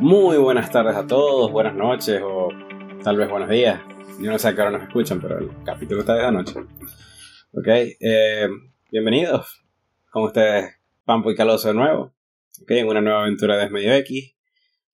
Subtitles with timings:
[0.00, 2.48] Muy buenas tardes a todos, buenas noches o
[3.04, 3.82] tal vez buenos días.
[4.18, 6.58] Yo no sé a qué hora nos escuchan, pero el capítulo está de la noche.
[7.52, 8.48] Ok, eh,
[8.90, 9.62] bienvenidos
[10.10, 12.14] con ustedes, Pampo y Caloso de nuevo.
[12.62, 14.34] Ok, en una nueva aventura de Medio X.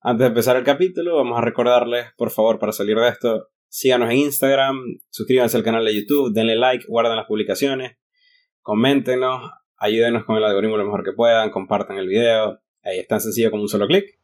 [0.00, 4.10] Antes de empezar el capítulo, vamos a recordarles, por favor, para salir de esto, síganos
[4.10, 7.96] en Instagram, suscríbanse al canal de YouTube, denle like, guarden las publicaciones,
[8.60, 12.60] coméntenos, ayúdenos con el algoritmo lo mejor que puedan, compartan el video.
[12.82, 14.16] Ahí es tan sencillo como un solo clic.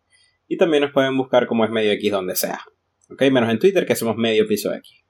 [0.53, 2.61] Y también nos pueden buscar como es medio X donde sea.
[3.09, 3.23] ¿Ok?
[3.33, 5.03] Menos en Twitter que somos medio piso X.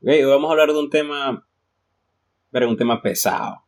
[0.00, 0.08] ¿Ok?
[0.08, 1.44] Hoy vamos a hablar de un tema.
[2.52, 3.64] Pero un tema pesado.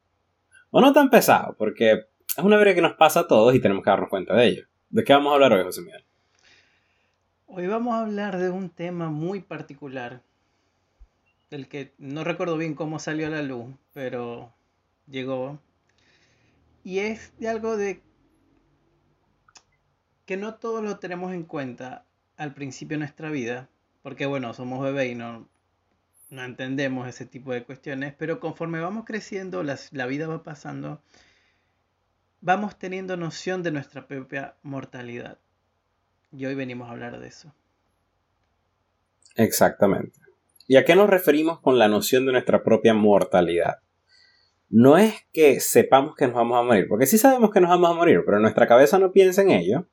[0.70, 2.04] O no tan pesado, porque
[2.36, 4.68] es una verga que nos pasa a todos y tenemos que darnos cuenta de ello.
[4.88, 6.04] ¿De qué vamos a hablar hoy, José Miguel?
[7.46, 10.22] Hoy vamos a hablar de un tema muy particular.
[11.50, 14.52] Del que no recuerdo bien cómo salió a la luz, pero
[15.08, 15.58] llegó.
[16.84, 18.00] Y es de algo de
[20.26, 23.68] que no todos lo tenemos en cuenta al principio de nuestra vida,
[24.02, 25.48] porque bueno, somos bebés y no,
[26.30, 31.02] no entendemos ese tipo de cuestiones, pero conforme vamos creciendo, la vida va pasando,
[32.40, 35.38] vamos teniendo noción de nuestra propia mortalidad.
[36.32, 37.54] Y hoy venimos a hablar de eso.
[39.36, 40.18] Exactamente.
[40.66, 43.78] ¿Y a qué nos referimos con la noción de nuestra propia mortalidad?
[44.68, 47.90] No es que sepamos que nos vamos a morir, porque sí sabemos que nos vamos
[47.90, 49.86] a morir, pero nuestra cabeza no piensa en ello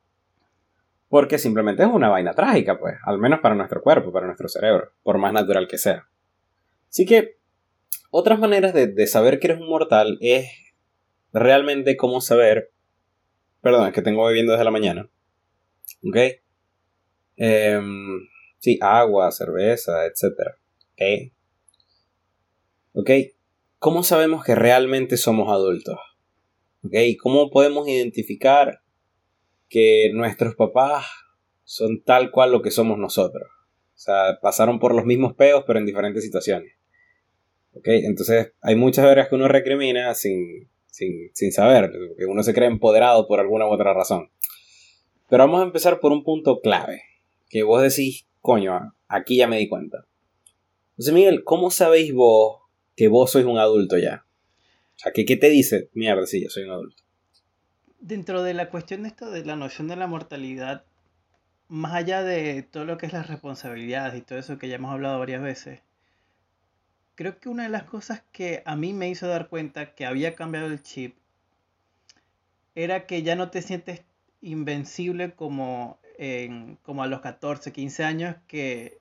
[1.11, 4.93] porque simplemente es una vaina trágica, pues, al menos para nuestro cuerpo, para nuestro cerebro,
[5.03, 6.07] por más natural que sea.
[6.89, 7.35] Así que,
[8.11, 10.49] otras maneras de, saber que eres un mortal es
[11.33, 12.71] realmente cómo saber,
[13.59, 15.09] perdón, es que tengo bebiendo desde la mañana,
[16.01, 16.17] ¿ok?
[17.35, 20.23] Em, sí, agua, cerveza, etc.
[20.93, 21.33] ¿Ok?
[22.93, 23.09] ¿Ok?
[23.79, 25.99] ¿Cómo sabemos que realmente somos adultos?
[26.85, 26.95] ¿Ok?
[27.21, 28.81] ¿Cómo podemos identificar
[29.71, 31.05] que nuestros papás
[31.63, 33.47] son tal cual lo que somos nosotros.
[33.95, 36.73] O sea, pasaron por los mismos peos, pero en diferentes situaciones.
[37.73, 37.87] ¿Ok?
[37.87, 42.67] Entonces, hay muchas veces que uno recrimina sin, sin, sin saber, que uno se cree
[42.67, 44.29] empoderado por alguna u otra razón.
[45.29, 47.03] Pero vamos a empezar por un punto clave,
[47.49, 50.05] que vos decís, coño, aquí ya me di cuenta.
[50.91, 52.63] Entonces, Miguel, ¿cómo sabéis vos
[52.97, 54.25] que vos sois un adulto ya?
[54.97, 55.89] O sea, ¿qué, qué te dice?
[55.93, 57.00] Mierda, sí, yo soy un adulto
[58.01, 60.83] dentro de la cuestión de esto de la noción de la mortalidad,
[61.69, 64.91] más allá de todo lo que es las responsabilidades y todo eso que ya hemos
[64.91, 65.79] hablado varias veces,
[67.15, 70.35] creo que una de las cosas que a mí me hizo dar cuenta que había
[70.35, 71.15] cambiado el chip
[72.75, 74.01] era que ya no te sientes
[74.41, 78.99] invencible como, en, como a los 14, 15 años, que,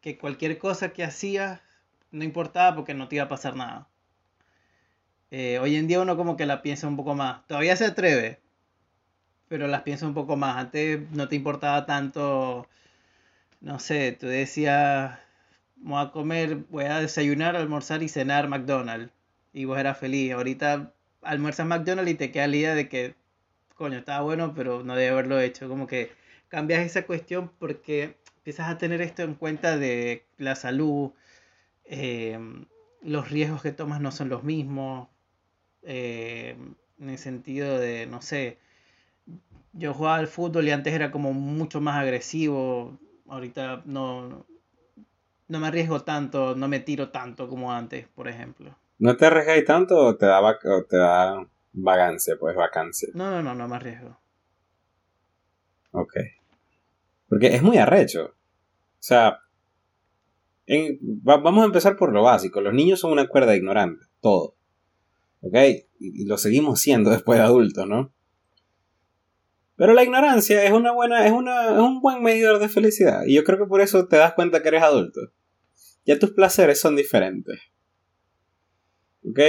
[0.00, 1.60] que cualquier cosa que hacías
[2.10, 3.88] no importaba porque no te iba a pasar nada.
[5.36, 7.44] Eh, hoy en día uno como que la piensa un poco más.
[7.48, 8.38] Todavía se atreve,
[9.48, 10.56] pero las piensa un poco más.
[10.58, 12.68] Antes no te importaba tanto,
[13.60, 15.18] no sé, tú decías,
[15.76, 19.12] voy a comer, voy a desayunar, almorzar y cenar McDonald's.
[19.52, 20.32] Y vos eras feliz.
[20.32, 23.16] Ahorita almuerzas McDonald's y te queda la idea de que,
[23.74, 25.68] coño, estaba bueno, pero no debe haberlo hecho.
[25.68, 26.12] Como que
[26.48, 31.12] cambias esa cuestión porque empiezas a tener esto en cuenta de la salud,
[31.86, 32.38] eh,
[33.02, 35.08] los riesgos que tomas no son los mismos,
[35.84, 36.56] eh,
[36.98, 38.58] en el sentido de, no sé,
[39.72, 44.46] yo jugaba al fútbol y antes era como mucho más agresivo, ahorita no,
[45.48, 48.76] no me arriesgo tanto, no me tiro tanto como antes, por ejemplo.
[48.98, 53.08] ¿No te arriesgas tanto o te da, o te da vagancia, pues vacancia?
[53.14, 54.16] No, no, no, no me arriesgo.
[55.90, 56.14] Ok.
[57.28, 58.26] Porque es muy arrecho.
[58.26, 59.40] O sea,
[61.22, 62.60] vamos a empezar por lo básico.
[62.60, 64.54] Los niños son una cuerda ignorante, todo.
[65.44, 65.56] ¿Ok?
[66.00, 68.12] Y, lo seguimos siendo después de adultos, ¿no?
[69.76, 73.24] Pero la ignorancia es una buena, es, una, es un buen medidor de felicidad.
[73.26, 75.20] Y yo creo que por eso te das cuenta que eres adulto.
[76.06, 77.58] Ya tus placeres son diferentes.
[79.24, 79.40] ¿Ok?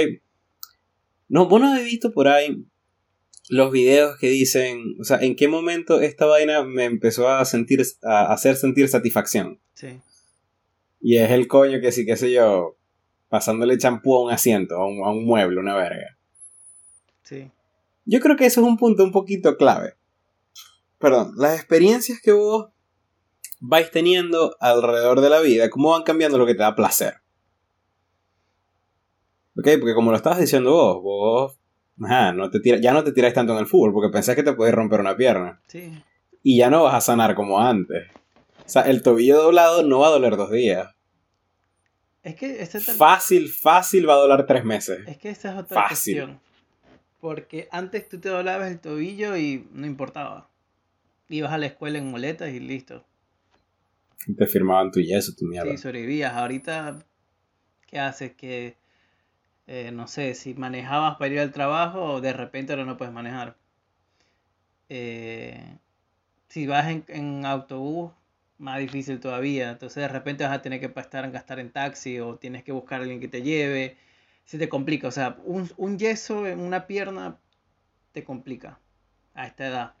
[1.28, 2.66] No, vos no has visto por ahí
[3.48, 7.80] los videos que dicen, o sea, en qué momento esta vaina me empezó a sentir,
[8.02, 9.60] a hacer sentir satisfacción.
[9.74, 10.00] Sí.
[11.00, 12.75] Y es el coño que sí, qué sé yo,
[13.28, 16.16] pasándole champú a un asiento, a un, mueble, una verga.
[17.22, 17.50] Sí.
[18.04, 19.94] Yo creo que eso es un punto un poquito clave.
[20.98, 22.68] Perdón, las experiencias que vos
[23.60, 27.14] vais teniendo alrededor de la vida, cómo van cambiando lo que te da placer.
[29.58, 29.68] ¿Ok?
[29.80, 31.58] Porque como lo estabas diciendo vos, vos
[31.96, 34.74] no te ya no te tiráis tanto en el fútbol porque pensás que te puedes
[34.74, 35.60] romper una pierna.
[35.66, 35.92] Sí.
[36.42, 38.08] Y ya no vas a sanar como antes.
[38.58, 40.95] O sea, el tobillo doblado no va a doler dos días.
[42.26, 44.98] Es que este Fácil, fácil va a doler tres meses.
[45.06, 46.14] Es que esa es otra fácil.
[46.16, 46.40] cuestión.
[47.20, 50.50] Porque antes tú te doblabas el tobillo y no importaba.
[51.28, 53.04] ibas a la escuela en muletas y listo.
[54.36, 55.70] Te firmaban tu yeso, tu mierda.
[55.70, 56.32] Sí, sobrevivías.
[56.34, 56.98] Ahorita,
[57.86, 58.32] ¿qué haces?
[58.34, 58.74] Que,
[59.68, 63.56] eh, no sé, si manejabas para ir al trabajo, de repente ahora no puedes manejar.
[64.88, 65.78] Eh,
[66.48, 68.10] si vas en, en autobús,
[68.58, 69.70] más difícil todavía.
[69.70, 73.02] Entonces de repente vas a tener que gastar en taxi o tienes que buscar a
[73.02, 73.96] alguien que te lleve.
[74.44, 75.08] Se te complica.
[75.08, 77.38] O sea, un, un yeso en una pierna
[78.12, 78.78] te complica
[79.34, 79.94] a esta edad.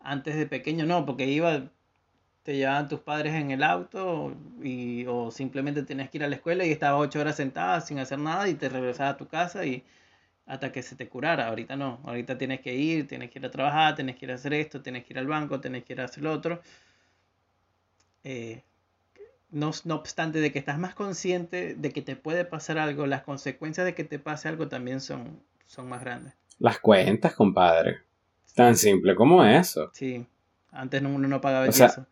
[0.00, 1.70] Antes de pequeño no, porque iba,
[2.42, 6.36] te llevaban tus padres en el auto y, o simplemente tenías que ir a la
[6.36, 9.66] escuela y estabas ocho horas sentada sin hacer nada y te regresabas a tu casa
[9.66, 9.84] y
[10.46, 11.48] hasta que se te curara.
[11.48, 14.36] Ahorita no, ahorita tienes que ir, tienes que ir a trabajar, tienes que ir a
[14.36, 16.62] hacer esto, tienes que ir al banco, tienes que ir a hacer lo otro.
[18.28, 18.64] Eh,
[19.52, 23.22] no, no, obstante de que estás más consciente de que te puede pasar algo, las
[23.22, 26.34] consecuencias de que te pase algo también son, son más grandes.
[26.58, 27.98] Las cuentas, compadre.
[28.56, 29.90] Tan simple como eso.
[29.92, 30.26] Sí,
[30.72, 32.04] antes uno no pagaba eso.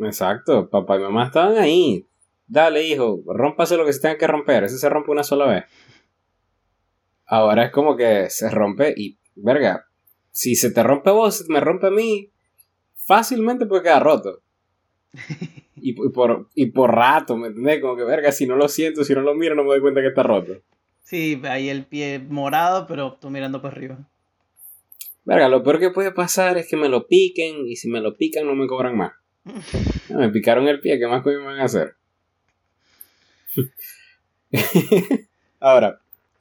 [0.00, 2.04] Exacto, papá y mamá estaban ahí.
[2.48, 4.64] Dale, hijo, rómpase lo que se tenga que romper.
[4.64, 5.64] Ese se rompe una sola vez.
[7.26, 9.86] Ahora es como que se rompe y, verga,
[10.32, 12.32] si se te rompe vos, se me rompe a mí,
[12.96, 14.42] fácilmente puede quedar roto.
[15.76, 17.80] y, por, y por rato, ¿me entendés?
[17.80, 20.00] Como que, verga, si no lo siento, si no lo miro, no me doy cuenta
[20.00, 20.54] que está roto.
[21.02, 23.98] Sí, ahí el pie morado, pero tú mirando por arriba.
[25.24, 28.16] Verga, lo peor que puede pasar es que me lo piquen y si me lo
[28.16, 29.12] pican no me cobran más.
[30.08, 31.94] me picaron el pie, ¿qué más me van a hacer?
[35.60, 36.00] Ahora,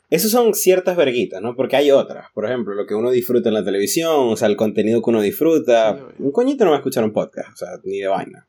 [0.09, 1.55] esas son ciertas verguitas, ¿no?
[1.55, 2.31] Porque hay otras.
[2.33, 5.21] Por ejemplo, lo que uno disfruta en la televisión, o sea, el contenido que uno
[5.21, 5.99] disfruta.
[6.19, 8.47] un coñito no va a escuchar un podcast, o sea, ni de vaina.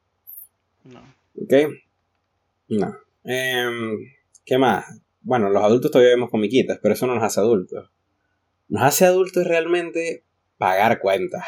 [0.92, 1.00] No.
[1.34, 1.52] ¿Ok?
[2.68, 2.96] No.
[3.24, 3.98] Em,
[4.44, 4.84] ¿Qué más?
[5.20, 7.90] Bueno, los adultos todavía vemos comiquitas, pero eso no nos hace adultos.
[8.68, 10.24] Nos hace adultos realmente
[10.56, 11.44] pagar cuentas.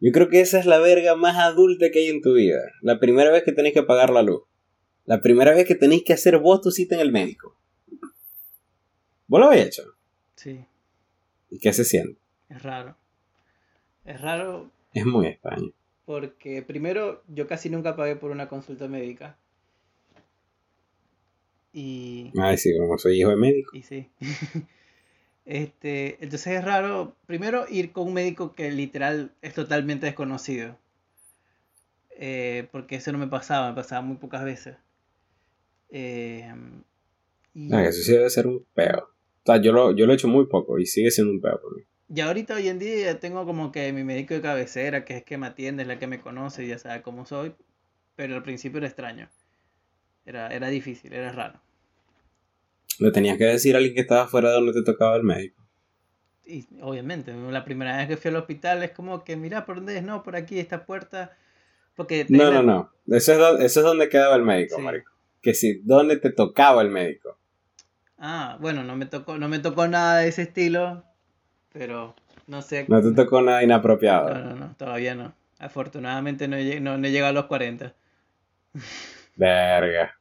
[0.00, 2.58] Yo creo que esa es la verga más adulta que hay en tu vida.
[2.80, 4.42] La primera vez que tenéis que pagar la luz.
[5.04, 7.56] La primera vez que tenéis que hacer vos tu cita en el médico.
[9.28, 9.84] ¿Vos lo habéis hecho?
[10.34, 10.64] Sí.
[11.50, 12.20] ¿Y qué se siente?
[12.48, 12.96] Es raro.
[14.04, 14.70] Es raro.
[14.92, 15.72] Es muy extraño.
[16.12, 19.38] Porque primero, yo casi nunca pagué por una consulta médica.
[21.72, 22.30] Y.
[22.38, 23.74] Ay, sí, como soy hijo de médico.
[23.74, 24.10] Y sí.
[25.44, 30.78] Este, entonces es raro, primero, ir con un médico que literal es totalmente desconocido.
[32.10, 34.76] Eh, porque eso no me pasaba, me pasaba muy pocas veces.
[35.88, 36.54] Eh,
[37.54, 37.74] y...
[37.74, 38.98] Ah, eso sí debe ser un peo.
[38.98, 41.58] O sea, yo lo, yo lo he hecho muy poco y sigue siendo un peo
[41.60, 41.82] por mí.
[42.14, 45.24] Y ahorita hoy en día ya tengo como que mi médico de cabecera, que es
[45.24, 47.54] que me atiende, es la que me conoce, y ya sabe cómo soy.
[48.16, 49.30] Pero al principio era extraño.
[50.26, 51.58] Era, era difícil, era raro.
[52.98, 55.62] Le tenías que decir a alguien que estaba fuera de donde te tocaba el médico.
[56.44, 59.96] Y obviamente, la primera vez que fui al hospital es como que, mira, ¿por dónde
[59.96, 60.02] es?
[60.02, 61.34] No, por aquí, esta puerta.
[61.96, 62.92] Porque no, no, no.
[63.06, 65.10] Eso es, donde, quedaba el médico, marico.
[65.40, 67.38] Que si, ¿dónde te tocaba el médico?
[68.18, 71.04] Ah, bueno, no me tocó, no me tocó nada de ese estilo,
[71.72, 72.14] pero
[72.46, 72.84] no sé.
[72.88, 74.34] No te tocó nada inapropiado.
[74.34, 75.34] No, no, no, todavía no.
[75.58, 77.94] Afortunadamente no, no, no he a los 40.
[79.36, 80.18] Verga.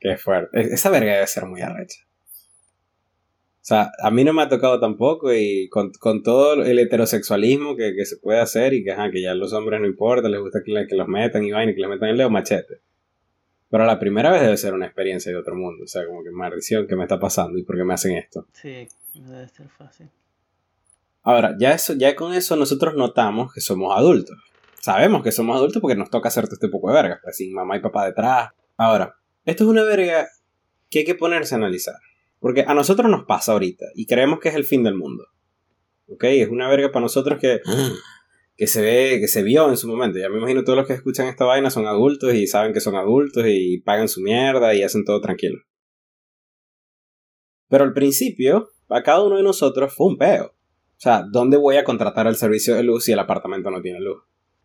[0.00, 0.60] Qué fuerte.
[0.60, 2.00] Esa verga debe ser muy arrecha.
[3.60, 7.92] O sea, a mí no me ha tocado tampoco y con, todo el heterosexualismo que,
[8.06, 10.86] se puede hacer y que, ajá, que ya los hombres no importa, les gusta que,
[10.88, 12.80] que los metan y vayan y que les metan el dedo machete.
[13.70, 15.84] Pero la primera vez debe ser una experiencia de otro mundo.
[15.84, 17.58] O sea, como que maldición, ¿qué me está pasando?
[17.58, 18.46] ¿Y por qué me hacen esto?
[18.54, 18.88] Sí,
[19.20, 20.08] no debe ser fácil.
[21.28, 24.34] Ahora, ya, eso, ya con eso nosotros notamos que somos adultos.
[24.80, 27.52] Sabemos que somos adultos porque nos toca hacer todo este poco de vergas, pues, sin
[27.52, 28.52] mamá y papá detrás.
[28.78, 30.26] Ahora, esto es una verga
[30.88, 31.96] que hay que ponerse a analizar.
[32.40, 35.26] Porque a nosotros nos pasa ahorita y creemos que es el fin del mundo.
[36.06, 36.24] ¿Ok?
[36.24, 37.60] Es una verga para nosotros que,
[38.56, 40.18] que se ve, que se vio en su momento.
[40.18, 42.96] Ya me imagino todos los que escuchan esta vaina son adultos y saben que son
[42.96, 45.58] adultos y pagan su mierda y hacen todo tranquilo.
[47.68, 50.54] Pero al principio, a cada uno de nosotros fue un peo.
[50.98, 54.00] O sea, ¿dónde voy a contratar el servicio de luz si el apartamento no tiene
[54.00, 54.20] luz?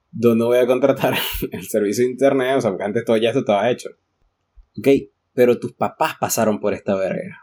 [0.09, 1.13] ¿Dónde voy a contratar
[1.51, 2.57] el servicio de internet?
[2.57, 3.91] O sea, porque antes todo ya esto estaba hecho.
[4.79, 4.87] Ok,
[5.33, 7.39] pero tus papás pasaron por esta verga.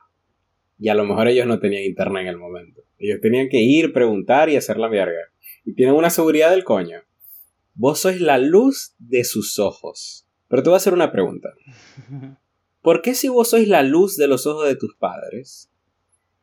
[0.77, 2.83] Y a lo mejor ellos no tenían internet en el momento.
[2.99, 5.21] Ellos tenían que ir, preguntar y hacer la verga.
[5.65, 6.99] Y tienen una seguridad del coño.
[7.75, 10.27] Vos sois la luz de sus ojos.
[10.49, 11.51] Pero te voy a hacer una pregunta.
[12.83, 15.70] ¿Por qué si vos sois la luz de los ojos de tus padres,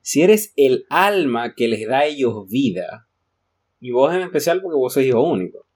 [0.07, 3.09] si eres el alma que les da a ellos vida,
[3.81, 5.67] y vos en especial porque vos sois hijo único?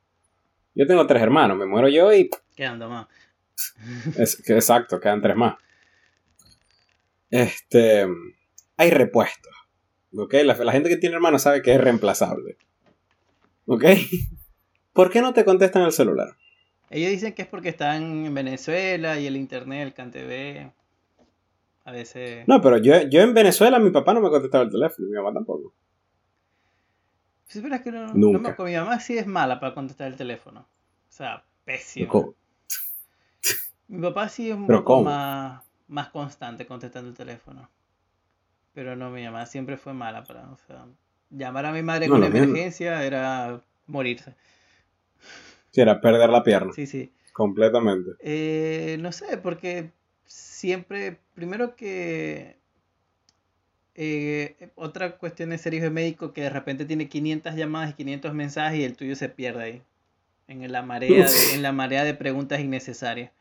[0.74, 2.30] Yo tengo tres hermanos, me muero yo y...
[2.56, 3.08] ¿Qué ando más?
[4.18, 5.56] Es, exacto, quedan tres más.
[7.30, 8.08] Este.
[8.78, 9.52] Hay repuestos.
[10.16, 10.34] ¿Ok?
[10.46, 12.56] La, gente que tiene hermanos sabe que es reemplazable.
[13.66, 13.84] ¿Ok?
[14.94, 16.38] ¿Por qué no te contestan el celular?
[16.90, 20.72] Ellos dicen que es porque están en Venezuela y el internet, el CanTV.
[21.84, 22.48] A veces.
[22.48, 25.34] No, pero yo, yo en Venezuela mi papá no me contestaba el teléfono, mi mamá
[25.34, 25.74] tampoco.
[27.48, 30.16] Sí, pero es que no, no me, mi mamá sí es mala para contestar el
[30.16, 30.62] teléfono.
[30.62, 32.36] O sea, pésimo.
[33.90, 37.70] Mi papá sí es un poco más, más constante contestando el teléfono.
[38.74, 40.50] Pero no, mi mamá siempre fue mala para.
[40.50, 40.86] O sea,
[41.30, 44.36] llamar a mi madre con emergencia era morirse.
[45.72, 46.72] Sí, era perder la pierna.
[46.72, 47.14] Sí, sí.
[47.34, 48.12] Completamente.
[48.20, 49.92] Eh, no sé, porque
[50.26, 52.58] siempre, primero que
[53.96, 57.94] eh, otra cuestión de ser hijo de médico que de repente tiene 500 llamadas y
[57.94, 59.82] 500 mensajes y el tuyo se pierde ahí.
[60.48, 63.32] En la marea, de, en la marea de preguntas innecesarias.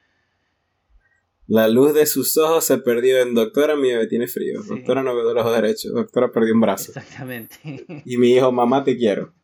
[1.48, 4.62] La luz de sus ojos se perdió en doctora, mi bebé tiene frío.
[4.62, 5.92] Doctora no veo los ojos derechos.
[5.92, 6.92] Doctora perdió un brazo.
[6.96, 7.56] Exactamente.
[8.04, 9.34] Y mi hijo, mamá, te quiero.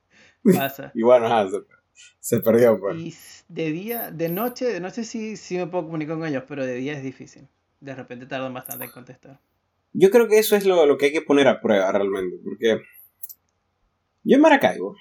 [0.45, 0.93] Pasa.
[0.95, 1.27] y bueno,
[2.21, 2.79] se, perdió.
[2.79, 2.97] Pues.
[2.99, 3.15] Y
[3.49, 6.75] de día, de noche, no sé si, si me puedo comunicar con ellos, pero de
[6.75, 7.49] día es difícil.
[7.81, 9.41] De repente tardan bastante en contestar.
[9.93, 12.37] Yo creo que eso es lo, lo que hay que poner a prueba realmente.
[12.43, 12.83] Porque
[14.25, 14.97] yo en Maracaibo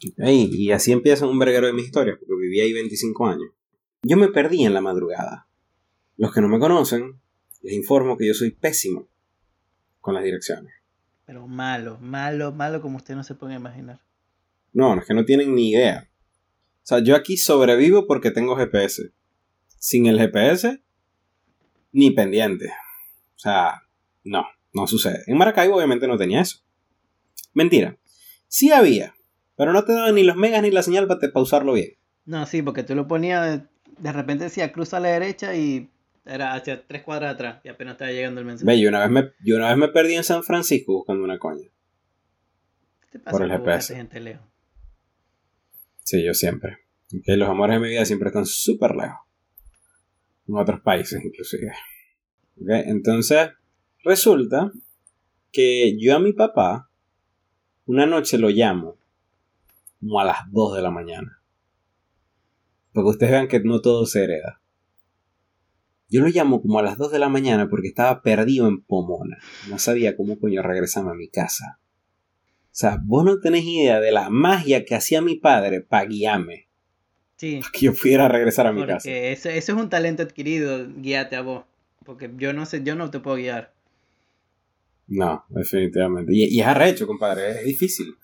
[0.00, 3.50] y así empieza un verguero de mis historias, porque viví ahí 25 años.
[4.02, 5.48] Yo me perdí en la madrugada.
[6.16, 7.20] Los que no me conocen,
[7.62, 9.08] les informo que yo soy pésimo
[10.00, 10.72] con las direcciones.
[11.26, 14.00] Pero malo, malo, malo como usted no se puede imaginar.
[14.72, 16.08] No, es que no tienen ni idea.
[16.82, 19.10] O sea, yo aquí sobrevivo porque tengo GPS.
[19.78, 20.82] Sin el GPS,
[21.92, 22.66] ni pendiente.
[23.36, 23.82] O sea,
[24.24, 25.22] no, no sucede.
[25.26, 26.58] En Maracaibo obviamente no tenía eso.
[27.54, 27.98] Mentira.
[28.46, 29.14] Sí había,
[29.56, 31.90] pero no te daban ni los megas ni la señal para pausarlo bien.
[32.24, 33.62] No, sí, porque tú lo ponías,
[33.98, 35.90] de repente decía cruza a la derecha y
[36.24, 38.66] era hacia tres cuadras atrás y apenas estaba llegando el mensaje.
[38.66, 41.38] Ve, yo una vez me, yo una vez me perdí en San Francisco buscando una
[41.38, 41.68] coña.
[43.00, 43.94] ¿Qué te pasa por el GPS.
[43.94, 44.46] Gente lejos?
[46.08, 46.78] Sí, yo siempre.
[47.20, 49.18] Okay, los amores de mi vida siempre están súper lejos.
[50.46, 51.70] En otros países, inclusive.
[52.62, 53.50] Okay, entonces,
[54.02, 54.72] resulta
[55.52, 56.90] que yo a mi papá,
[57.84, 58.96] una noche lo llamo
[60.00, 61.42] como a las 2 de la mañana.
[62.94, 64.62] Porque ustedes vean que no todo se hereda.
[66.08, 69.36] Yo lo llamo como a las 2 de la mañana porque estaba perdido en Pomona.
[69.68, 71.80] No sabía cómo coño regresarme a mi casa.
[72.78, 76.68] O sea, vos no tenés idea de la magia que hacía mi padre para guiarme.
[77.34, 77.58] Sí.
[77.60, 78.98] Para que yo pudiera regresar a mi casa.
[78.98, 81.64] Porque eso, es un talento adquirido, guíate a vos.
[82.04, 83.74] Porque yo no sé, yo no te puedo guiar.
[85.08, 86.32] No, definitivamente.
[86.32, 88.14] Y, y es arrecho, compadre, es difícil.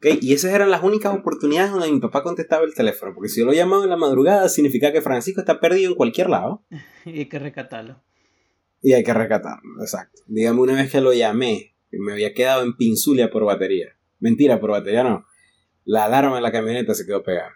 [0.00, 3.46] Y esas eran las únicas oportunidades donde mi papá contestaba el teléfono, porque si yo
[3.46, 6.64] lo llamaba en la madrugada significa que Francisco está perdido en cualquier lado.
[7.04, 8.02] y hay que rescatarlo.
[8.80, 10.22] Y hay que rescatarlo, exacto.
[10.26, 13.96] Dígame una vez que lo llamé, me había quedado en Pinzulia por batería.
[14.20, 15.26] Mentira, por batería no.
[15.84, 17.52] La alarma en la camioneta se quedó pegada.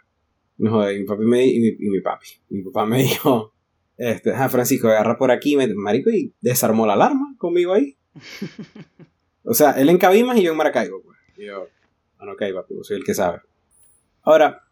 [0.59, 2.26] No y mi, papi me, y, mi, papi.
[2.49, 3.54] Mi papá me dijo,
[3.97, 7.97] este, ah, Francisco, agarra por aquí, marico, y desarmó la alarma conmigo ahí.
[9.45, 11.18] o sea, él en Cabimas y yo en Maracaibo, pues.
[11.37, 11.68] Y yo,
[12.18, 13.40] bueno, ok, papi, soy el que sabe.
[14.23, 14.64] Ahora,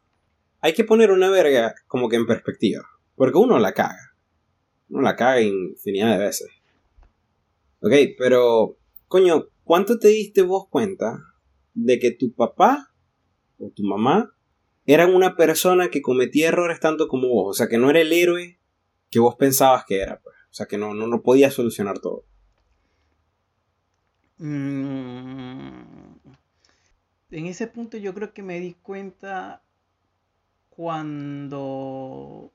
[0.61, 2.85] hay que poner una verga como que en perspectiva.
[3.15, 4.15] Porque uno la caga.
[4.89, 6.49] Uno la caga infinidad de veces.
[7.81, 8.77] Ok, pero,
[9.09, 11.23] coño, ¿cuánto te diste vos cuenta
[11.75, 12.95] de que tu papá
[13.59, 14.35] o tu mamá
[14.87, 17.51] eran una persona que cometía errores tanto como vos?
[17.51, 18.59] O sea, que no era el héroe
[19.11, 20.35] que vos pensabas que era, pues.
[20.51, 22.25] O sea, que no, no, no podía solucionar todo.
[24.39, 26.07] Mmm
[27.31, 29.63] en ese punto yo creo que me di cuenta
[30.71, 32.53] cuando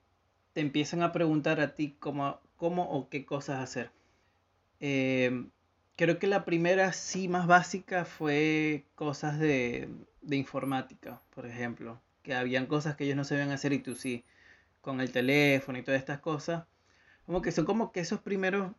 [0.53, 3.91] te empiezan a preguntar a ti cómo, cómo o qué cosas hacer.
[4.79, 5.51] Em,
[6.01, 9.87] creo que la primera sí más básica fue cosas de,
[10.23, 12.01] de, informática, por ejemplo.
[12.23, 14.23] Que habían cosas que ellos no sabían hacer y tú sí,
[14.81, 16.63] con el teléfono y todas estas cosas.
[17.27, 18.71] Como que son como que esos primeros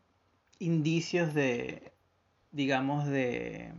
[0.59, 1.93] indicios de,
[2.51, 3.73] digamos, de,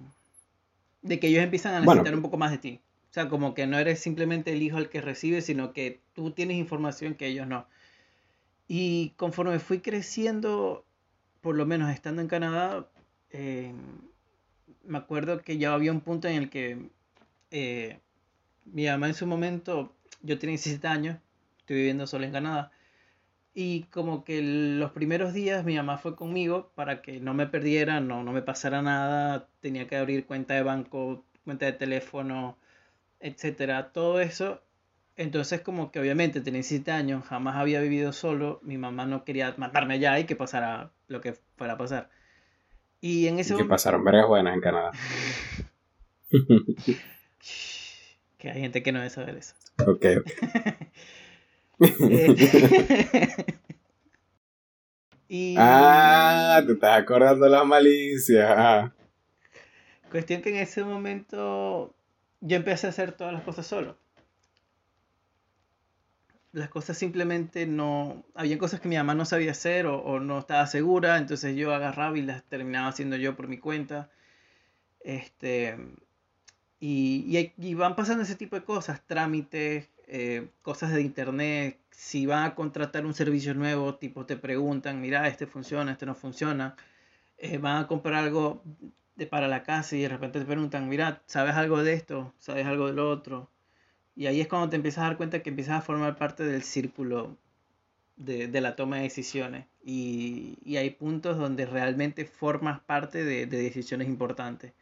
[1.02, 2.80] de que ellos empiezan a necesitar un poco más de ti.
[3.12, 6.32] O sea, como que no eres simplemente el hijo el que recibe, sino que tú
[6.32, 7.68] tienes información que ellos no.
[8.70, 10.86] Y conforme fui creciendo,
[11.42, 12.88] por lo menos estando en Canadá,
[13.34, 13.74] eh,
[14.84, 16.90] me acuerdo que ya había un punto en el que
[17.52, 18.00] eh,
[18.66, 21.18] mi mamá en su momento, yo tenía 17 años,
[21.60, 22.72] estoy viviendo solo en Canadá,
[23.54, 28.00] y como que los primeros días mi mamá fue conmigo para que no me perdiera,
[28.02, 32.58] no, no me pasara nada, tenía que abrir cuenta de banco, cuenta de teléfono,
[33.20, 34.62] etcétera, todo eso.
[35.18, 39.54] Entonces como que obviamente tenía 17 años, jamás había vivido solo, mi mamá no quería
[39.58, 42.10] matarme allá y que pasara lo que fuera a pasar.
[43.06, 44.92] Y en ese que pasaron varias buenas en Canadá.
[48.38, 49.56] Que hay gente que no debe saber eso.
[49.88, 50.06] Ok.
[55.30, 58.54] Y ah, te estás acordando las malicias.
[58.56, 58.94] Ah.
[60.12, 61.96] cuestión que en ese momento
[62.42, 63.98] yo empecé a hacer todas las cosas solo.
[66.54, 68.24] Las cosas simplemente no...
[68.36, 72.18] Había cosas que mi mamá no sabía hacer o, no estaba segura, entonces yo agarraba
[72.18, 74.10] y las terminaba haciendo yo por mi cuenta.
[75.02, 75.78] Este,
[76.80, 82.44] y, y, van pasando ese tipo de cosas, trámites, eh, cosas de internet, si van
[82.44, 86.76] a contratar un servicio nuevo, tipo te preguntan, mira, este funciona, este no funciona,
[87.38, 88.64] eh, van a comprar algo
[89.16, 92.34] de, para la casa y de repente te preguntan, mira, ¿sabes algo de esto?
[92.40, 93.50] ¿Sabes algo de lo otro?
[94.16, 96.64] Y ahí es cuando te empiezas a dar cuenta que empiezas a formar parte del
[96.64, 97.38] círculo
[98.16, 99.66] de, de la toma de decisiones.
[99.84, 104.74] Y, y, hay puntos donde realmente formas parte de, de, decisiones importantes.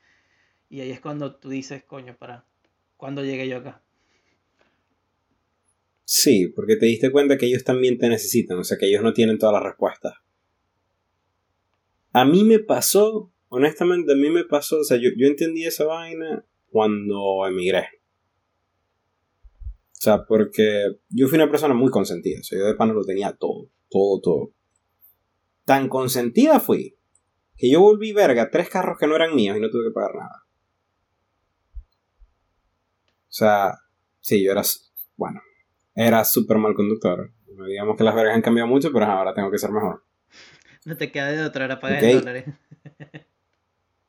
[0.69, 2.45] Y ahí es cuando tú dices, coño, para,
[2.97, 3.81] ¿cuándo llegué yo acá?
[6.03, 9.13] Sí, porque te diste cuenta que ellos también te necesitan, o sea que ellos no
[9.13, 10.15] tienen todas las respuestas.
[12.11, 15.85] A mí me pasó, honestamente, a mí me pasó, o sea, yo, yo entendí esa
[15.85, 18.00] vaina cuando emigré.
[20.01, 23.05] O sea, porque yo fui una persona muy consentida, o sea, yo de pana lo
[23.05, 24.53] tenía todo, todo, todo.
[25.63, 26.97] Tan consentida fui
[27.55, 30.15] que yo volví verga tres carros que no eran míos y no tuve que pagar
[30.15, 30.43] nada.
[31.75, 33.77] O sea,
[34.19, 34.63] sí, yo era,
[35.17, 35.39] bueno,
[35.93, 37.31] era súper mal conductor.
[37.67, 40.03] Digamos que las vergas han cambiado mucho, pero ahora tengo que ser mejor.
[40.83, 42.13] No te queda de otra, era pagar okay.
[42.13, 42.45] en dólares.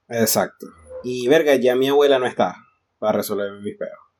[0.08, 0.68] Exacto.
[1.04, 2.56] Y verga, ya mi abuela no está
[2.99, 4.12] para resolver mis peos.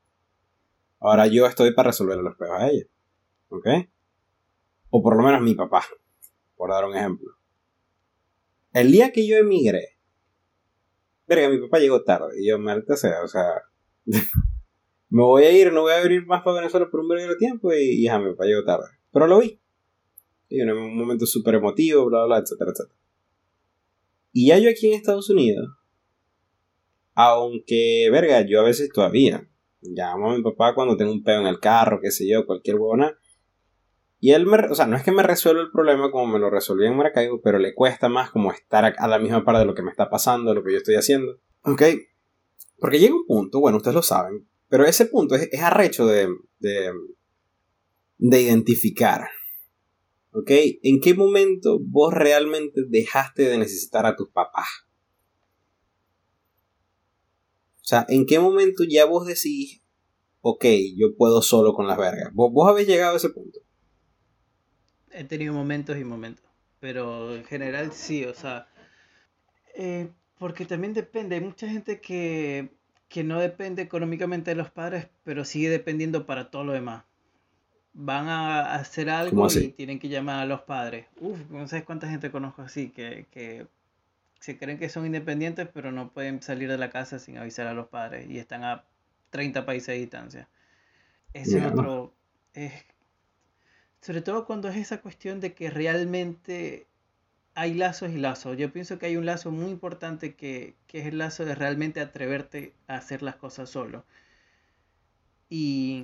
[1.03, 2.85] Ahora yo estoy para resolver los peos a ella.
[3.49, 3.67] ¿Ok?
[4.89, 5.83] O por lo menos mi papá,
[6.55, 7.29] por dar un ejemplo.
[8.71, 9.97] El día que yo emigré,
[11.27, 12.39] verga, mi papá llegó tarde.
[12.39, 13.63] Y yo, maldita sea, o sea,
[15.09, 17.73] me voy a ir, no voy a venir más para Venezuela por un breve tiempo
[17.73, 18.85] y, y mi papá llegó tarde.
[19.11, 19.59] Pero lo vi.
[20.47, 22.99] Y en un momento súper emotivo, bla, bla, etcétera, etcétera.
[24.31, 25.67] Y ya yo aquí en Estados Unidos,
[27.13, 29.49] aunque, verga, yo a veces todavía
[29.89, 32.77] llamo a mi papá cuando tengo un pedo en el carro, qué sé yo, cualquier
[32.77, 33.17] huevona.
[34.19, 36.49] Y él me, o sea, no es que me resuelva el problema como me lo
[36.49, 39.75] resolví en Maracaibo, pero le cuesta más como estar a la misma par de lo
[39.75, 41.39] que me está pasando, de lo que yo estoy haciendo.
[41.63, 41.81] ¿Ok?
[42.79, 46.29] Porque llega un punto, bueno, ustedes lo saben, pero ese punto es, es arrecho de,
[46.59, 46.93] de,
[48.17, 49.27] de identificar.
[50.31, 50.51] ¿Ok?
[50.83, 54.67] ¿En qué momento vos realmente dejaste de necesitar a tus papás?
[57.83, 59.81] O sea, ¿en qué momento ya vos decís,
[60.41, 60.65] ok,
[60.95, 62.33] yo puedo solo con las vergas?
[62.33, 63.59] ¿Vos, vos habéis llegado a ese punto?
[65.11, 66.45] He tenido momentos y momentos,
[66.79, 68.67] pero en general sí, o sea,
[69.75, 72.71] eh, porque también depende, hay mucha gente que
[73.13, 77.03] que no depende económicamente de los padres, pero sigue dependiendo para todo lo demás.
[77.93, 81.05] Van a hacer algo y tienen que llamar a los padres.
[81.21, 83.67] Uf, no sabes cuánta gente conozco así, que, que
[84.43, 87.73] se creen que son independientes, pero no pueden salir de la casa sin avisar a
[87.73, 88.83] los padres y están a
[89.29, 90.49] 30 países de distancia.
[91.31, 92.13] Ese es otro.
[92.53, 92.73] Es,
[94.01, 96.87] sobre todo cuando es esa cuestión de que realmente
[97.55, 98.57] hay lazos y lazos.
[98.57, 102.01] Yo pienso que hay un lazo muy importante que, que, es el lazo de realmente
[102.01, 104.03] atreverte a hacer las cosas solo.
[105.49, 106.03] Y,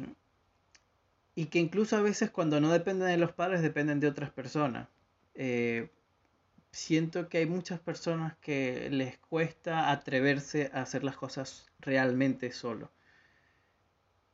[1.36, 4.88] y que incluso a veces cuando no dependen de los padres, dependen de otras personas.
[5.36, 5.90] Eh,
[6.72, 12.92] siento que hay muchas personas que les cuesta atreverse a hacer las cosas realmente solo.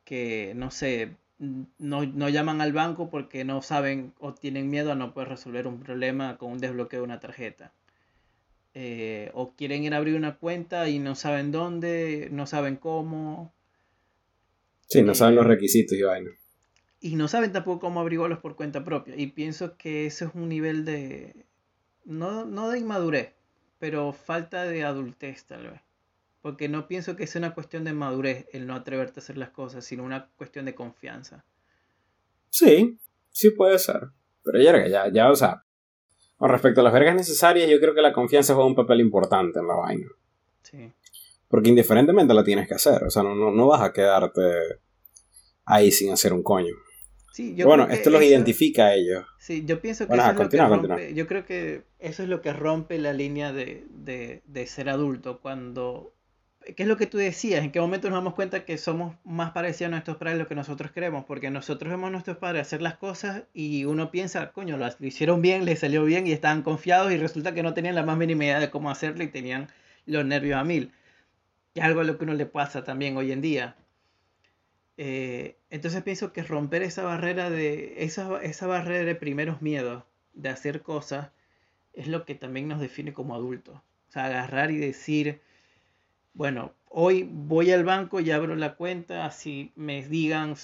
[0.04, 4.96] Que, no sé, no, no, llaman al banco porque no saben o tienen miedo a
[4.96, 7.74] no poder resolver un problema con un desbloqueo de una tarjeta.
[8.74, 13.54] Eh, o quieren ir a abrir una cuenta y no saben dónde, no saben cómo.
[14.88, 16.32] Sí, no saben los requisitos y vaina.
[17.00, 19.16] Y no saben tampoco cómo averiguarlos por cuenta propia.
[19.16, 21.46] Y pienso que ese es un nivel de.
[22.06, 23.34] No, no de inmadurez,
[23.80, 25.82] pero falta de adultez tal vez.
[26.42, 29.50] Porque no pienso que sea una cuestión de madurez el no atreverte a hacer las
[29.50, 31.44] cosas, sino una cuestión de confianza.
[32.52, 33.00] Sí,
[33.32, 34.10] sí puede ser.
[34.44, 35.66] Pero ya, ya, ya, o sea,
[36.38, 39.60] con respecto a las vergas necesarias, yo creo que la confianza juega un papel importante
[39.60, 40.08] en la vaina.
[40.62, 40.92] Sí.
[41.48, 44.42] Porque indiferentemente la tienes que hacer, o sea, no, no, no vas a quedarte
[45.66, 46.74] ahí sin hacer un coño.
[47.36, 49.26] Sí, yo bueno, esto los eso, identifica a ellos.
[49.38, 52.24] Sí, yo pienso que bueno, eso es continúa, lo que rompe, yo creo que eso
[52.24, 56.16] es lo que rompe la línea de, de, de ser adulto cuando
[56.78, 57.62] ¿qué es lo que tú decías?
[57.62, 60.48] ¿En qué momento nos damos cuenta que somos más parecidos a nuestros padres de lo
[60.48, 61.26] que nosotros creemos?
[61.26, 65.42] Porque nosotros vemos a nuestros padres hacer las cosas y uno piensa, coño, lo, hicieron
[65.42, 68.46] bien, les salió bien y estaban confiados y resulta que no tenían la más mínima
[68.46, 69.68] idea de cómo hacerlo y tenían
[70.06, 70.94] los nervios a mil.
[71.74, 73.76] Y algo a lo que uno le pasa también hoy en día.
[74.98, 80.04] Eh, entonces pienso que romper esa barrera de esa, esa barrera de primeros miedos
[80.34, 81.32] de hacer cosas
[81.94, 83.76] es lo que también nos define como adultos.
[84.10, 85.42] O sea, agarrar y decir,
[86.34, 90.56] bueno, hoy voy al banco y abro la cuenta, así me digan,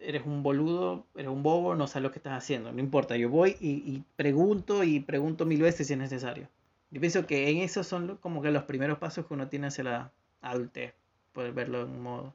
[0.00, 3.28] eres un boludo, eres un bobo, no sabes lo que estás haciendo, no importa, yo
[3.28, 6.48] voy y, pregunto y pregunto mil veces si es necesario.
[6.90, 9.84] Yo pienso que en esos son como que los primeros pasos que uno tiene hacia
[9.84, 10.94] la adultez,
[11.32, 12.34] poder verlo de un modo.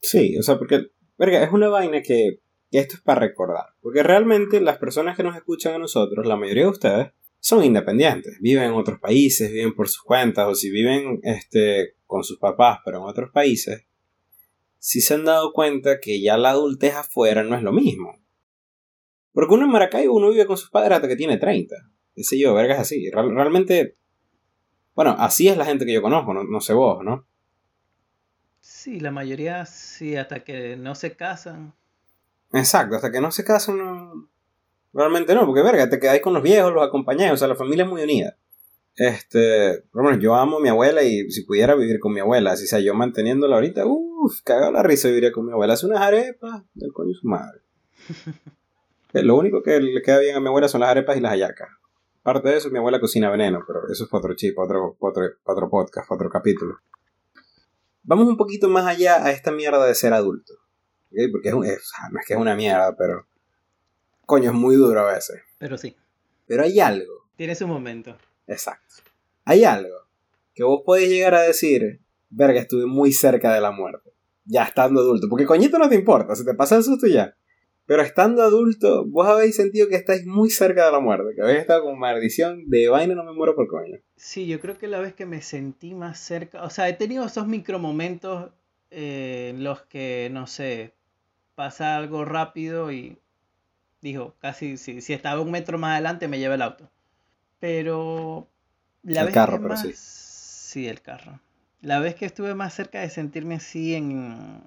[0.00, 0.86] Sí, o sea, porque,
[1.18, 3.66] verga, es una vaina que, esto es para recordar.
[3.80, 8.38] Porque realmente las personas que nos escuchan a nosotros, la mayoría de ustedes, son independientes.
[8.40, 12.78] Viven en otros países, viven por sus cuentas, o si viven este, con sus papás,
[12.84, 13.86] pero en otros países,
[14.78, 18.18] si se han dado cuenta que ya la adultez afuera no es lo mismo.
[19.32, 21.74] Porque uno en Maracaibo uno vive con sus padres hasta que tiene 30.
[22.14, 23.10] Ese yo, vergas así.
[23.10, 23.96] realmente,
[24.94, 27.26] bueno, así es la gente que yo conozco, no, no sé vos, ¿no?
[28.60, 31.74] Sí, la mayoría sí, hasta que no se casan.
[32.52, 34.28] Exacto, hasta que no se casan no...
[34.92, 37.84] Realmente no, porque verga, te quedáis con los viejos, los acompañáis, o sea, la familia
[37.84, 38.36] es muy unida.
[38.96, 42.66] Este, bueno, yo amo a mi abuela y si pudiera vivir con mi abuela, si
[42.66, 45.74] sea yo manteniéndola ahorita, uff, cagado la risa viviría con mi abuela.
[45.74, 47.60] Hace unas arepas del coño su madre.
[49.12, 51.32] Eh, lo único que le queda bien a mi abuela son las arepas y las
[51.32, 51.68] hallacas.
[52.22, 55.24] Aparte de eso, mi abuela cocina veneno, pero eso es para otro chip, otro, otro,
[55.42, 56.78] otro podcast, otro capítulo.
[58.02, 60.54] Vamos un poquito más allá a esta mierda de ser adulto.
[61.32, 63.26] Porque es, un, no es que es una mierda, pero.
[64.26, 65.40] Coño, es muy duro a veces.
[65.58, 65.96] Pero sí.
[66.46, 67.26] Pero hay algo.
[67.36, 68.16] Tiene su momento.
[68.46, 68.96] Exacto.
[69.44, 69.96] Hay algo
[70.54, 74.12] que vos podés llegar a decir, verga, estuve muy cerca de la muerte.
[74.44, 75.28] Ya estando adulto.
[75.28, 77.36] Porque coñito no te importa, si te pasa el susto ya.
[77.90, 81.58] Pero estando adulto, vos habéis sentido que estáis muy cerca de la muerte, que habéis
[81.58, 83.98] estado con maldición de vaina no me muero por coño.
[84.14, 87.26] Sí, yo creo que la vez que me sentí más cerca, o sea, he tenido
[87.26, 88.52] esos micromomentos
[88.92, 90.94] eh, en los que, no sé,
[91.56, 93.18] pasa algo rápido y
[94.02, 96.88] dijo, casi si, si estaba un metro más adelante me lleva el auto.
[97.58, 98.46] Pero
[99.02, 99.90] la el carro, pero sí.
[99.96, 101.40] Sí, el carro.
[101.82, 104.62] La vez que estuve más cerca de sentirme así en,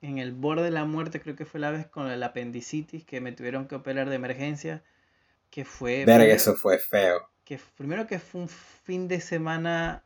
[0.00, 3.20] en el borde de la muerte, creo que fue la vez con el apendicitis que
[3.20, 4.82] me tuvieron que operar de emergencia,
[5.50, 6.04] que fue...
[6.04, 7.28] Verga, eso fue feo.
[7.44, 10.04] Que primero que fue un fin de semana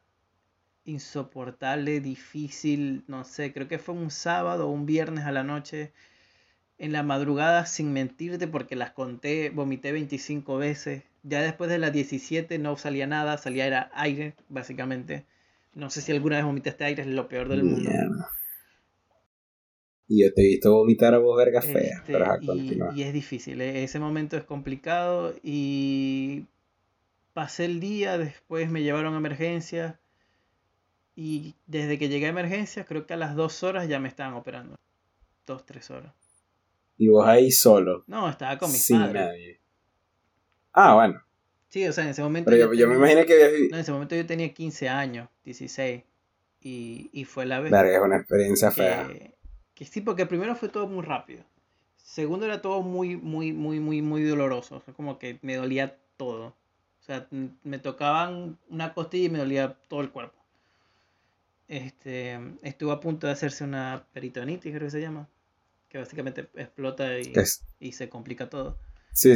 [0.85, 5.92] insoportable, difícil, no sé, creo que fue un sábado o un viernes a la noche,
[6.78, 11.05] en la madrugada, sin mentirte, porque las conté, vomité 25 veces.
[11.22, 15.24] Ya después de las 17 no salía nada, salía era aire, básicamente.
[15.74, 17.90] No sé si alguna vez vomitaste aire, es lo peor del mundo.
[20.09, 22.03] Y yo te he visto vomitar a vos verga fea.
[22.07, 26.45] Este, y, y, es difícil, eh, ese momento es complicado y
[27.33, 29.99] pasé el día, después me llevaron a emergencia
[31.15, 34.35] y desde que llegué a emergencia creo que a las dos horas ya me estaban
[34.35, 34.77] operando.
[35.47, 36.12] Dos, tres horas.
[36.99, 38.05] ¿Y vos ahí solo?
[38.07, 39.61] No, estaba con mis Sin nadie.
[40.73, 41.23] Ah, bueno.
[41.69, 42.51] Sí, o sea, en ese momento...
[42.51, 43.59] Pero yo, me imaginé que había...
[43.71, 46.03] No, en ese momento yo tenía 15 años, 16.
[46.61, 47.73] Y, y fue la vez...
[47.73, 49.09] Verga, es una experiencia fea
[49.75, 51.45] que sí, porque primero fue todo muy rápido.
[51.97, 54.77] Segundo era todo muy, muy, muy, muy, muy doloroso.
[54.77, 56.55] O sea, como que me dolía todo.
[57.01, 60.39] O sea, me tocaban una costilla y me dolía todo el cuerpo.
[61.69, 65.29] Este, estuvo a punto de hacerse una peritonitis, creo que se llama.
[65.89, 67.33] Que básicamente explota y,
[67.81, 68.79] y se complica todo.
[69.13, 69.35] Sí,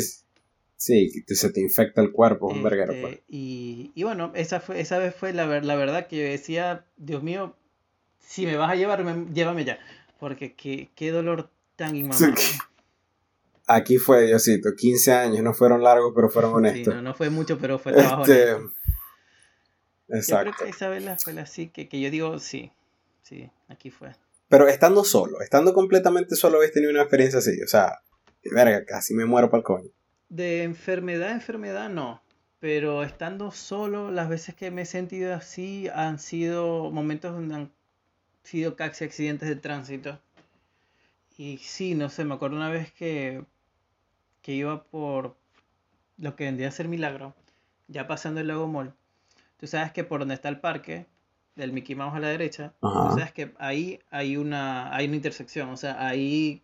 [0.76, 2.92] sí, se te infecta el cuerpo, un verguero.
[2.92, 3.20] Este, pues.
[3.28, 7.22] Y, y, bueno, esa, fue, esa vez fue la, la verdad que yo decía, Dios
[7.22, 7.56] mío,
[8.20, 9.78] si me vas a llevar, llévame ya.
[10.18, 12.40] Porque qué, qué dolor tan inmamable.
[13.66, 16.94] Aquí fue Diosito, 15 años, no fueron largos, pero fueron honestos.
[16.94, 18.56] no, no fue mucho, pero fue trabajo este...
[20.08, 20.50] Exacto.
[20.50, 22.70] Yo creo que Isabela fue así, que, que yo digo, sí,
[23.22, 24.12] sí, aquí fue.
[24.48, 28.00] Pero estando solo, estando completamente solo, habéis tenido una experiencia así, o sea,
[28.44, 29.90] verga, casi me muero para el coño.
[30.28, 32.22] De enfermedad, enfermedad no,
[32.60, 37.72] pero estando solo, las veces que me he sentido así han sido momentos donde han
[38.46, 40.18] sido casi accidentes de tránsito.
[41.36, 43.44] Y sí, no sé, me acuerdo una vez que,
[44.42, 45.36] que iba por
[46.18, 47.34] lo que vendría a ser Milagro,
[47.88, 48.94] ya pasando el lago Mall.
[49.58, 51.06] Tú sabes que por donde está el parque,
[51.56, 55.70] del Mickey Mouse a la derecha, tú sabes que ahí hay una, hay una intersección,
[55.70, 56.62] o sea, ahí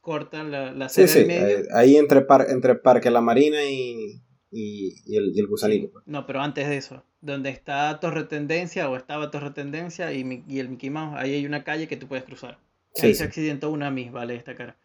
[0.00, 1.26] cortan la, la sí, sí,
[1.72, 5.90] Ahí, entre, par, entre Parque La Marina y, y, el, y el gusanito.
[5.90, 6.06] Pues.
[6.06, 10.58] No, pero antes de eso, donde está Torre Tendencia o estaba Torre Tendencia y, y,
[10.58, 12.58] el Mickey Mouse, ahí hay una calle que tú puedes cruzar.
[13.02, 14.76] ahí se accidentó una Miss, vale, esta cara.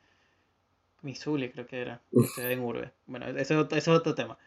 [1.01, 2.01] Missouli creo que era,
[2.37, 2.91] en Urbe.
[3.07, 4.37] Bueno, eso, eso, es otro tema.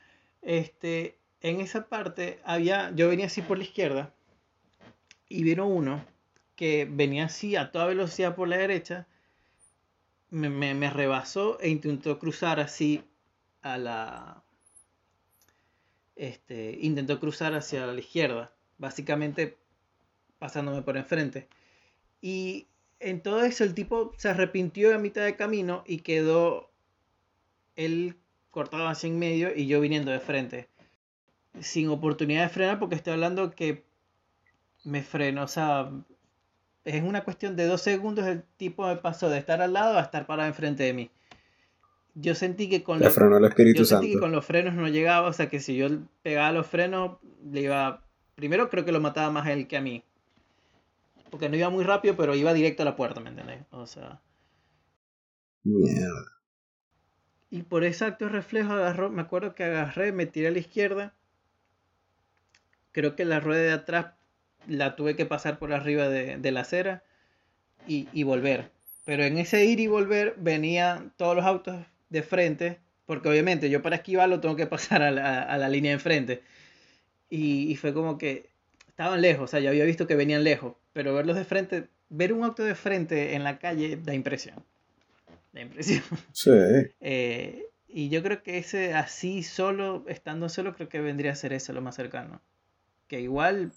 [0.43, 4.15] Este, en esa parte había, yo venía así por la izquierda
[5.29, 6.05] y vino uno
[6.57, 9.07] que venía así a toda velocidad por la derecha,
[10.31, 13.05] me, me, rebasó e intentó cruzar así
[13.63, 14.43] a la...
[16.17, 19.57] Este, intentó cruzar hacia la izquierda, básicamente
[20.39, 21.49] pasándome por enfrente.
[22.21, 22.67] Y
[23.01, 26.71] en todo eso el tipo se arrepintió a mitad de camino y quedó
[27.77, 28.17] él
[28.51, 30.69] cortado hacia en medio y yo viniendo de frente.
[31.61, 33.85] Sin oportunidad de frenar porque estoy hablando que
[34.85, 35.91] me freno, o sea,
[36.85, 40.03] es una cuestión de dos segundos el tipo me pasó de estar al lado a
[40.03, 41.11] estar parado enfrente de mí.
[42.19, 45.51] Yo sentí que con, los, yo sentí que con los frenos no llegaba, o sea
[45.51, 45.89] que si yo
[46.23, 47.19] pegaba los frenos,
[47.53, 48.03] le iba...
[48.35, 50.03] Primero creo que lo mataba más él que a mí.
[51.31, 53.61] Porque no iba muy rápido, pero iba directo a la puerta, ¿me entendés?
[53.71, 54.23] O sea...
[55.63, 56.25] Mierda.
[57.51, 61.15] Y por exacto reflejo agarró, me acuerdo que agarré, me tiré a la izquierda.
[62.93, 64.15] Creo que la rueda de atrás
[64.67, 67.05] la tuve que pasar por arriba de, la acera
[67.87, 68.71] y, volver.
[69.05, 71.77] Pero en ese ir y volver venían todos los autos
[72.09, 76.43] de frente, porque obviamente yo para esquivarlo tengo que pasar a la, línea de enfrente.
[77.29, 78.51] Y, fue como que
[78.89, 82.33] estaban lejos, o sea, yo había visto que venían lejos, pero verlos de frente, ver
[82.33, 84.65] un auto de frente en la calle da impresión.
[85.53, 86.03] Da impresión.
[86.33, 86.51] Sí.
[87.01, 91.53] Eh, y yo creo que ese así solo, estando solo, creo que vendría a ser
[91.53, 92.43] eso lo más cercano.
[93.09, 93.73] Que igual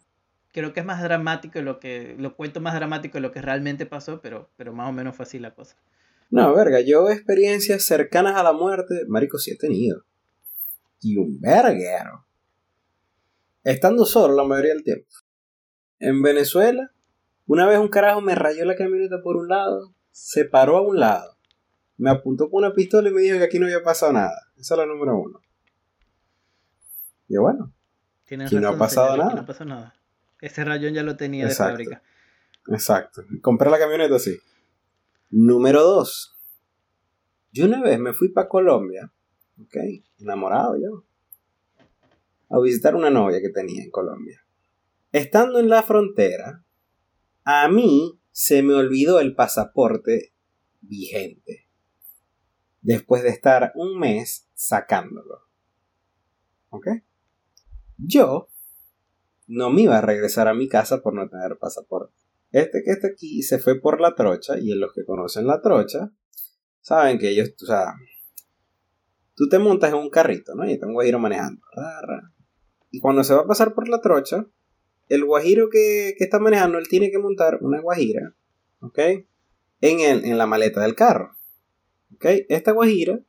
[0.52, 3.86] creo que es más dramático lo que lo cuento más dramático de lo que realmente
[3.86, 5.76] pasó, pero, pero más o menos fue así la cosa.
[6.30, 10.06] No, verga, yo experiencias cercanas a la muerte, marico, sí he tenido.
[11.02, 12.26] Y un verguero.
[13.64, 15.10] Estando solo la mayoría del tiempo.
[16.00, 16.92] En Venezuela,
[17.46, 21.00] una vez un carajo me rayó la camioneta por un lado, se paró a un
[21.00, 21.38] lado,
[21.98, 24.52] me apuntó con una pistola y me dijo que aquí no había pasado nada.
[24.58, 25.42] Esa es la número uno.
[27.28, 27.74] Y bueno,
[28.26, 29.34] aquí no ha pasado nada.
[29.34, 29.96] No pasó nada.
[30.42, 32.02] Ese rayón ya lo tenía de fábrica.
[32.68, 33.24] Exacto.
[33.42, 34.38] Compré la camioneta así.
[35.32, 36.38] Número 2.
[37.52, 39.14] Yo una vez me fui para Colombia,
[39.62, 39.76] ok,
[40.20, 41.06] enamorado yo,
[42.50, 44.44] a visitar una novia que tenía en Colombia.
[45.12, 46.66] Estando en la frontera,
[47.44, 50.34] a mí se me olvidó el pasaporte
[50.82, 51.68] vigente.
[52.82, 55.42] Después de estar un mes sacándolo.
[56.70, 56.88] ¿Ok?
[57.98, 58.50] Yo
[59.46, 62.29] no me iba a regresar a mi casa por no tener pasaporte.
[62.52, 65.62] Este que está aquí se fue por la trocha y en los que conocen la
[65.62, 66.12] trocha
[66.82, 67.94] saben que ellos, o sea,
[69.36, 70.68] tú te montas en un carrito, ¿no?
[70.68, 71.62] Y está un guajiro manejando.
[72.92, 74.48] Y cuando se va a pasar por la trocha,
[75.08, 78.36] el guajiro que, que está manejando, él tiene que montar una guajira,
[78.82, 79.00] ¿ok?
[79.82, 81.36] En, el, en la maleta del carro.
[82.16, 82.26] ¿Ok?
[82.50, 83.20] Esta guajira,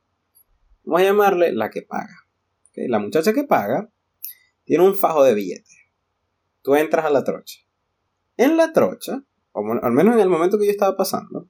[0.83, 2.25] vamos a llamarle la que paga.
[2.75, 3.91] La muchacha que paga
[4.63, 5.81] tiene un fajo de billetes
[6.61, 7.59] tú entras a la trocha.
[8.41, 9.23] En la trocha,
[9.53, 11.47] al menos en el momento que yo estaba pasando,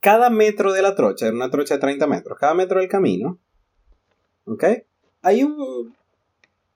[0.00, 3.38] cada metro de la trocha, era una trocha de 30 metros, cada metro del camino,
[4.46, 4.64] ¿ok?
[5.20, 5.94] Hay un,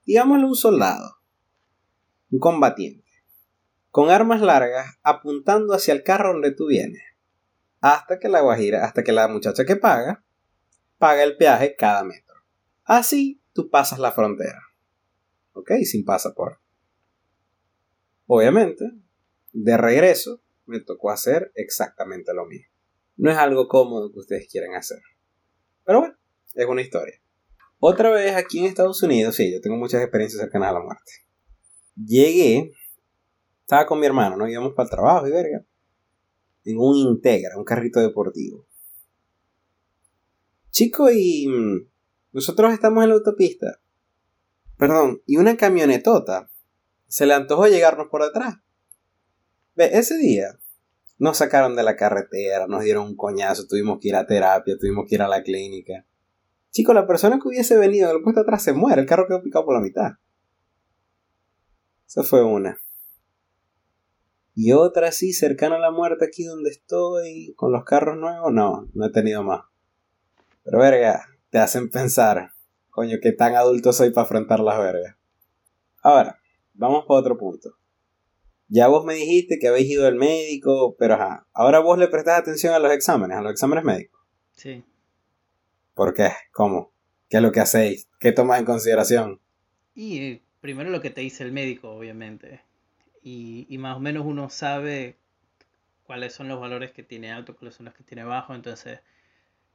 [0.05, 1.17] digámosle un soldado,
[2.29, 3.09] un combatiente,
[3.89, 7.01] con armas largas apuntando hacia el carro donde tú vienes,
[7.81, 10.23] hasta que la guajira, hasta que la muchacha que paga,
[10.99, 12.35] paga el peaje cada metro.
[12.83, 14.61] Así tú pasas la frontera,
[15.53, 15.71] ¿ok?
[15.83, 16.63] Sin pasaporte.
[18.27, 18.91] Obviamente,
[19.55, 22.67] de regreso, me tocó hacer exactamente lo mismo.
[23.15, 24.99] No es algo cómodo que ustedes quieran hacer.
[25.85, 26.15] Pero bueno,
[26.53, 27.21] es una historia.
[27.79, 31.11] Otra vez aquí en Estados Unidos, sí, yo tengo muchas experiencias cercanas a la muerte.
[31.95, 32.73] Llegué,
[33.61, 34.47] estaba con mi hermano, ¿no?
[34.47, 35.65] Íbamos para el trabajo y verga.
[36.65, 38.67] En un Integra, un carrito deportivo.
[40.71, 41.87] Chico, y mm,
[42.33, 43.79] nosotros estamos en la autopista.
[44.77, 46.51] Perdón, y una camionetota
[47.07, 48.55] se le antojó llegarnos por detrás.
[49.75, 50.57] Ve, ese día
[51.17, 55.05] nos sacaron de la carretera, nos dieron un coñazo, tuvimos que ir a terapia, tuvimos
[55.07, 56.05] que ir a la clínica.
[56.71, 59.65] Chico, la persona que hubiese venido del puesto atrás se muere, el carro quedó picado
[59.65, 60.13] por la mitad.
[62.07, 62.79] Esa fue una.
[64.53, 68.89] Y otra así, cercana a la muerte aquí donde estoy, con los carros nuevos, no,
[68.93, 69.63] no he tenido más.
[70.63, 72.51] Pero verga, te hacen pensar,
[72.89, 75.15] coño, que tan adulto soy para afrontar las vergas.
[76.01, 76.39] Ahora,
[76.73, 77.77] vamos para otro punto.
[78.67, 82.39] Ya vos me dijiste que habéis ido al médico, pero ajá, ahora vos le prestás
[82.39, 84.19] atención a los exámenes, a los exámenes médicos.
[84.53, 84.83] Sí.
[85.93, 86.31] ¿Por qué?
[86.51, 86.91] ¿Cómo?
[87.29, 88.09] ¿Qué es lo que hacéis?
[88.19, 89.39] ¿Qué tomas en consideración?
[89.93, 92.61] Y eh, primero lo que te dice el médico, obviamente.
[93.21, 95.17] Y, y, más o menos uno sabe
[96.05, 98.53] cuáles son los valores que tiene alto, cuáles son los que tiene bajo.
[98.53, 98.99] Entonces,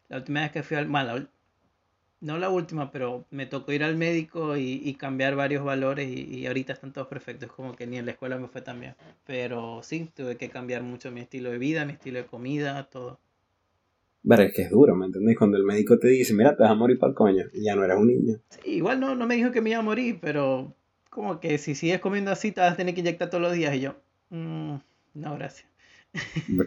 [0.09, 0.89] la última vez que fui al...
[0.89, 1.31] Mal,
[2.21, 6.75] no la última, pero me tocó ir al médico y, cambiar varios valores y, ahorita
[6.75, 8.95] están todos perfectos, como que ni en la escuela me fue tan bien.
[9.27, 13.19] Pero sí, tuve que cambiar mucho mi estilo de vida, mi estilo de comida, todo.
[14.29, 15.37] Pero es que es duro, ¿me entendés?
[15.39, 17.75] Cuando el médico te dice, mira, te vas a morir para el coño, y ya
[17.75, 18.37] no eras un niño.
[18.51, 20.75] Sí, igual no, no me dijo que me iba a morir, pero
[21.09, 23.75] como que si sigues comiendo así, te vas a tener que inyectar todos los días.
[23.75, 23.97] Y yo,
[24.29, 24.77] mm,
[25.15, 25.67] no, gracias.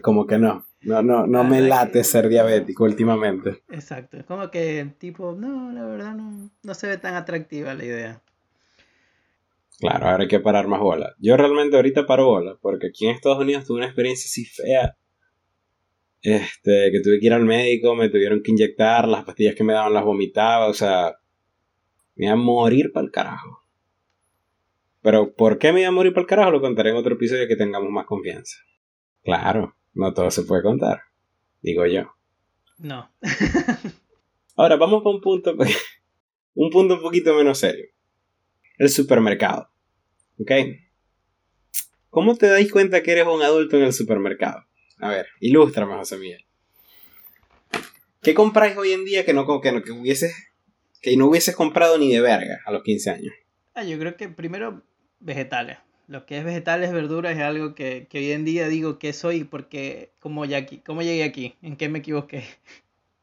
[0.02, 0.66] Como que no.
[0.82, 3.62] No, no, no me late ser diabético últimamente.
[3.70, 4.18] Exacto.
[4.18, 8.22] Es como que tipo, no, la verdad no, no se ve tan atractiva la idea.
[9.78, 11.14] Claro, ahora hay que parar más bola.
[11.18, 14.96] Yo realmente ahorita paro bola, porque aquí en Estados Unidos tuve una experiencia así fea.
[16.22, 19.74] Este, que tuve que ir al médico, me tuvieron que inyectar, las pastillas que me
[19.74, 21.16] daban las vomitaba, o sea,
[22.14, 23.62] me iba a morir para el carajo.
[25.02, 26.50] Pero ¿por qué me iba a morir para el carajo?
[26.50, 28.56] Lo contaré en otro episodio que tengamos más confianza.
[29.24, 31.00] Claro, no todo se puede contar,
[31.62, 32.14] digo yo.
[32.78, 33.10] No.
[34.56, 35.56] Ahora vamos a un punto,
[36.54, 37.86] un punto un poquito menos serio.
[38.76, 39.70] El supermercado.
[40.38, 40.50] ¿Ok?
[42.10, 44.64] ¿Cómo te dais cuenta que eres un adulto en el supermercado?
[44.98, 46.44] A ver, ilústrame, José Miguel.
[48.22, 50.34] ¿Qué compráis hoy en día que no, que, no, que, hubieses,
[51.00, 53.34] que no hubieses comprado ni de verga a los 15 años?
[53.74, 54.82] Ah, yo creo que primero
[55.20, 59.44] vegetales lo que es vegetales, verduras es algo que, hoy en día digo que soy
[59.44, 62.44] porque como ya aquí, cómo llegué aquí, en qué me equivoqué.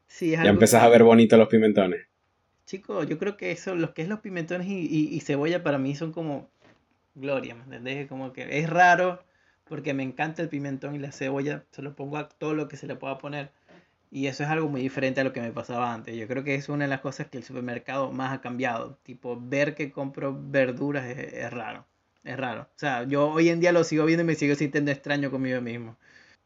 [0.08, 2.02] Sí, ya empezás a ver bonito los pimentones.
[2.66, 6.12] Chicos, yo creo que eso, lo que es los pimentones y, cebolla para mí son
[6.12, 6.50] como
[7.14, 8.08] gloria, ¿me entendés?
[8.08, 9.24] Como que es raro
[9.64, 12.76] porque me encanta el pimentón y la cebolla, se lo pongo a todo lo que
[12.76, 13.52] se le pueda poner.
[14.10, 16.14] Y eso es algo muy diferente a lo que me pasaba antes.
[16.14, 18.98] Yo creo que es una de las cosas que el supermercado más ha cambiado.
[19.04, 21.86] Tipo, ver que compro verduras es raro.
[22.24, 22.62] Es raro.
[22.62, 25.60] O sea, yo hoy en día lo sigo viendo y me sigo sintiendo extraño conmigo
[25.60, 25.96] mismo.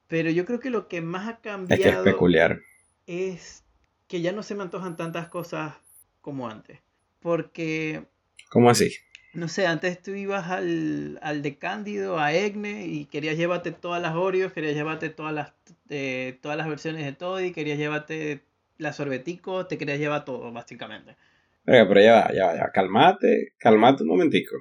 [0.09, 1.83] Pero yo creo que lo que más ha cambiado.
[1.83, 2.61] Es que es peculiar.
[3.07, 3.65] Es
[4.09, 5.75] que ya no se me antojan tantas cosas
[6.21, 6.79] como antes.
[7.21, 8.05] Porque.
[8.51, 8.93] ¿Cómo así?
[9.35, 14.01] No sé, antes tú ibas al, al de Cándido, a Egne, y querías llevarte todas
[14.01, 15.53] las Oreos, querías llevarte todas las,
[15.91, 18.41] eh, todas las versiones de todo, y querías llevarte
[18.79, 21.17] las sorbetico, te querías llevar todo, básicamente.
[21.65, 24.57] Pero, pero ya va, ya va, ya calmate, calmate un momentico.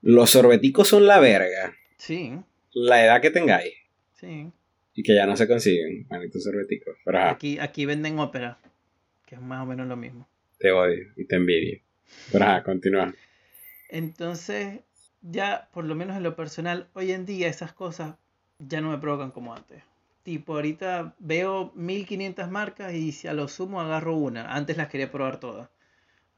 [0.00, 1.74] Los sorbeticos son la verga.
[1.96, 2.38] Sí.
[2.72, 3.74] La edad que tengáis.
[4.14, 4.50] Sí.
[4.94, 6.96] Y que ya no se consiguen, manitos sorbeticos.
[7.04, 8.58] Pero, Aquí, aquí venden ópera,
[9.26, 10.28] que es más o menos lo mismo.
[10.58, 11.80] Te odio y te envidio.
[12.32, 13.14] Pero ajá, continúa.
[13.88, 14.80] Entonces,
[15.22, 18.16] ya por lo menos en lo personal, hoy en día esas cosas
[18.58, 19.82] ya no me provocan como antes.
[20.22, 24.52] Tipo, ahorita veo 1500 marcas y si a lo sumo agarro una.
[24.54, 25.70] Antes las quería probar todas.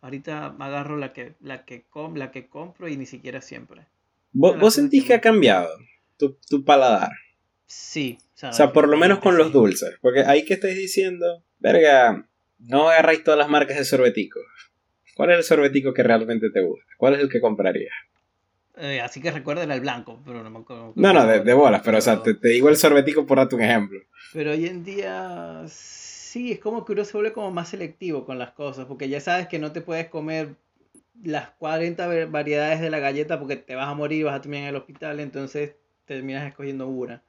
[0.02, 1.84] Ahorita agarro la que, la que,
[2.14, 3.86] la que compro y ni siquiera siempre.
[4.32, 5.68] ¿Vos, sentís que ha cambiado
[6.16, 7.10] tu, paladar?
[7.66, 8.18] Sí.
[8.42, 9.98] O sea, por lo menos con los dulces.
[10.00, 12.26] Porque ahí que estáis diciendo, verga,
[12.58, 14.40] no agarráis todas las marcas de sorbetico.
[15.14, 16.86] ¿Cuál es el sorbetico que realmente te gusta?
[16.96, 17.92] ¿Cuál es el que comprarías?
[18.78, 20.92] Eh, así que recuerden el blanco, pero no me acuerdo.
[20.96, 23.62] No, no, de, bolas, pero, o sea, te, te, digo el sorbetico por darte un
[23.62, 24.00] ejemplo.
[24.32, 25.64] Pero hoy en día
[26.31, 29.21] sí, es como que uno se vuelve como más selectivo con las cosas, porque ya
[29.21, 30.55] sabes que no te puedes comer
[31.25, 34.69] las 40 variedades de la galleta porque te vas a morir, vas a terminar en
[34.71, 37.23] el hospital, entonces terminas escogiendo una.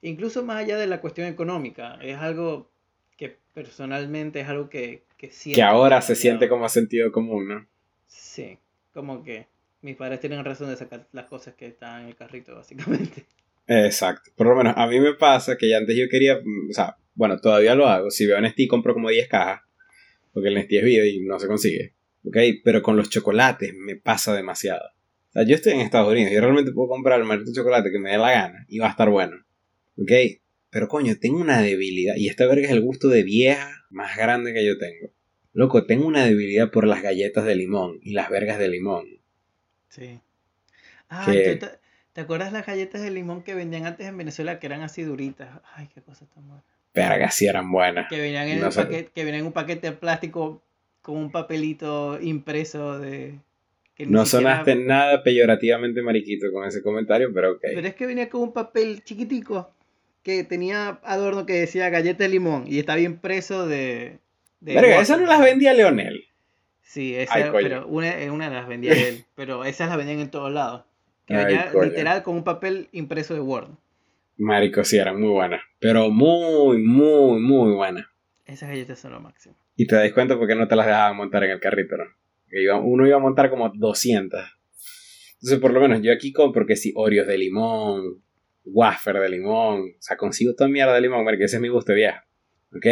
[0.00, 2.70] Incluso más allá de la cuestión económica, es algo
[3.16, 7.66] que personalmente es algo que, que Que ahora se siente como sentido común, ¿no?
[8.06, 8.58] Sí,
[8.94, 9.46] como que
[9.82, 13.26] mis padres tienen razón de sacar las cosas que están en el carrito, básicamente.
[13.66, 14.30] Exacto.
[14.34, 17.40] Por lo menos a mí me pasa que ya antes yo quería, o sea, bueno,
[17.40, 18.12] todavía lo hago.
[18.12, 19.62] Si veo Nestí, compro como 10 cajas.
[20.32, 21.94] Porque el Nestí es vida y no se consigue.
[22.24, 22.36] ¿Ok?
[22.62, 24.86] Pero con los chocolates me pasa demasiado.
[25.30, 26.32] O sea, yo estoy en Estados Unidos.
[26.32, 28.64] Yo realmente puedo comprar el maldito chocolate que me dé la gana.
[28.68, 29.36] Y va a estar bueno.
[29.96, 30.12] ¿Ok?
[30.70, 32.14] Pero coño, tengo una debilidad.
[32.14, 35.12] Y esta verga es el gusto de vieja más grande que yo tengo.
[35.52, 39.06] Loco, tengo una debilidad por las galletas de limón y las vergas de limón.
[39.88, 40.20] Sí.
[41.08, 41.58] Ah, te,
[42.12, 45.48] ¿te acuerdas las galletas de limón que vendían antes en Venezuela que eran así duritas?
[45.74, 46.62] Ay, qué cosa tan buena.
[46.94, 48.08] Verga, sí eran buenas.
[48.08, 50.62] Que venían, en un paquete, que venían en un paquete de plástico
[51.02, 53.38] con un papelito impreso de...
[53.98, 57.60] no sonaste nada peyorativamente mariquito con ese comentario, pero ok.
[57.62, 59.72] Pero es que venía con un papel chiquitico
[60.22, 64.18] que tenía adorno que decía galleta de limón y estaba impreso de...
[64.60, 66.26] de Verga, esas no las vendía Leonel.
[66.82, 70.84] Sí, esa, pero una, una las vendía él, pero esas las vendían en todos lados.
[71.26, 73.68] Que venía literal con un papel impreso de Word.
[74.38, 75.60] Marico, sí, eran muy buenas.
[75.78, 78.06] Pero muy, muy, muy buenas.
[78.46, 79.56] Esas galletas son lo máximo.
[79.76, 82.04] Y te das cuenta porque no te las dejaban montar en el carrito, ¿no?
[82.82, 84.40] uno iba a montar como 200.
[85.34, 88.22] Entonces, por lo menos yo aquí compro que si Oreos de limón,
[88.64, 89.80] wafer de limón.
[89.80, 92.18] O sea, consigo toda mierda de limón, porque ese es mi gusto viejo.
[92.74, 92.86] ¿Ok?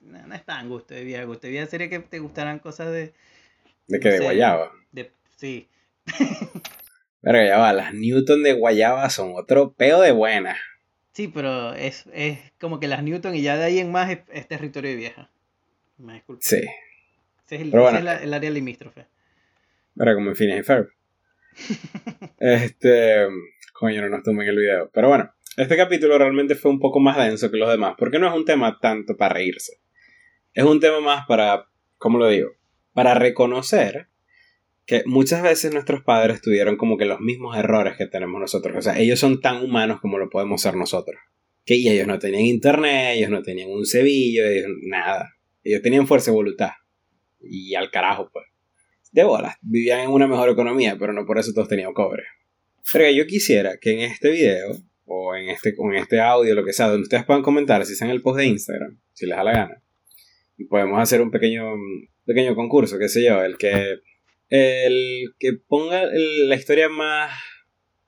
[0.00, 1.24] no, es tan gusto de vieja.
[1.24, 3.12] Gusto de vieja sería que te gustaran cosas de.
[3.86, 4.72] ¿De que ¿De guayaba?
[4.92, 5.68] De, sí.
[7.22, 10.56] Pero ya va, las Newton de guayaba son otro peo de buena.
[11.20, 14.48] Sí, pero es, es como que las Newton y ya de ahí en más es,
[14.48, 15.30] territorio de vieja.
[15.98, 16.40] Me disculpo.
[16.42, 16.62] Sí.
[17.44, 19.04] Ese es el, el área limítrofe.
[20.00, 23.28] Era como en Phineas y este.
[23.74, 24.90] Coño, no nos en el video.
[24.94, 28.26] Pero bueno, este capítulo realmente fue un poco más denso que los demás, porque no
[28.26, 29.74] es un tema tanto para reírse.
[30.54, 31.66] Es un tema más para,
[31.98, 32.52] ¿cómo lo digo?
[32.94, 34.08] Para reconocer
[34.90, 38.76] que muchas veces nuestros padres tuvieron como que los mismos errores que tenemos nosotros.
[38.76, 41.16] O sea, ellos son tan humanos como lo podemos ser nosotros.
[41.64, 44.42] Que ellos no tenían internet, ellos no tenían un cebillo,
[44.88, 45.36] nada.
[45.62, 46.70] Ellos tenían fuerza de voluntad.
[47.40, 48.46] Y al carajo, pues.
[49.12, 52.24] De bolas, vivían en una mejor economía, pero no por eso todos tenían cobre.
[52.92, 54.72] Pero yo quisiera que en este video,
[55.04, 58.10] o en este, en este audio, lo que sea, donde ustedes puedan comentar, si en
[58.10, 59.82] el post de Instagram, si les da la gana,
[60.58, 61.76] y podemos hacer un pequeño,
[62.26, 64.00] pequeño concurso, qué sé yo, el que,
[64.50, 67.32] el que ponga la historia más,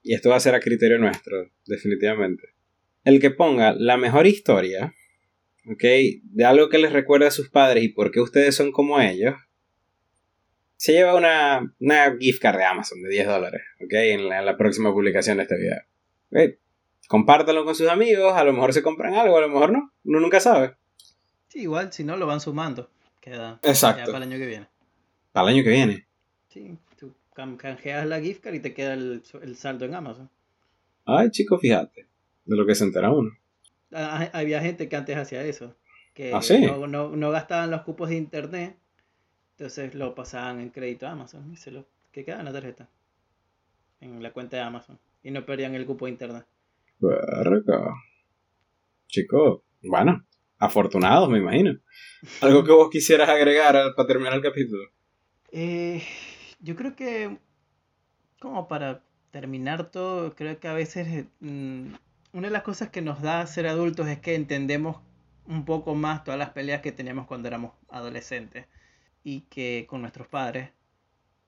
[0.01, 2.49] y esto va a ser a criterio nuestro, definitivamente,
[3.05, 4.93] el que ponga la mejor historia,
[5.69, 5.83] ¿ok?
[6.23, 9.35] De algo que les recuerda a sus padres y por qué ustedes son como ellos,
[10.75, 13.93] se lleva una, una gift card de Amazon de 10 dólares, ¿ok?
[13.93, 15.81] En la, próxima publicación de este video.
[16.29, 16.57] ¿okay?
[17.07, 20.19] Compártanlo con sus amigos, a lo mejor se compran algo, a lo mejor no, uno
[20.19, 20.75] nunca sabe.
[21.47, 22.89] Sí, igual, si no, lo van sumando.
[23.21, 24.11] Queda Exacto.
[24.11, 24.67] para el año que viene.
[25.31, 26.07] Para el año que viene.
[26.53, 30.29] Sí, tú canjeas la gift card y te queda el, el saldo en Amazon.
[31.05, 32.07] Ay, chico, fíjate,
[32.45, 33.31] de lo que se entera uno.
[33.91, 35.75] Ah, había gente que antes hacía eso.
[36.13, 36.61] Que ¿Ah, sí?
[36.61, 38.77] no, no, no gastaban los cupos de internet
[39.57, 42.89] entonces lo pasaban en crédito a Amazon y se lo que queda en la tarjeta.
[44.01, 44.99] En la cuenta de Amazon.
[45.23, 46.45] Y no perdían el cupo de internet.
[46.99, 47.93] Verga.
[49.07, 50.25] Chico, bueno,
[50.57, 51.79] afortunados me imagino.
[52.41, 54.83] ¿Algo que vos quisieras agregar para terminar el capítulo?
[55.51, 56.03] Eh,
[56.63, 57.37] yo creo que,
[58.39, 61.93] como para terminar todo, creo que a veces mm,
[62.33, 64.97] una de las cosas que nos da ser adultos es que entendemos
[65.45, 68.67] un poco más todas las peleas que teníamos cuando éramos adolescentes
[69.23, 70.71] y que con nuestros padres,